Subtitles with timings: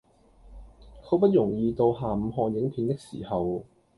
[1.03, 3.63] 好不容易到下午看影片的時候